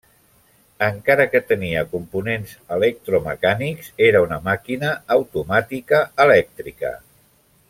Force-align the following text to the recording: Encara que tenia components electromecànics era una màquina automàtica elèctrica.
Encara 0.85 1.27
que 1.33 1.41
tenia 1.51 1.83
components 1.91 2.55
electromecànics 2.77 3.93
era 4.09 4.25
una 4.29 4.43
màquina 4.51 4.97
automàtica 5.19 6.05
elèctrica. 6.27 6.97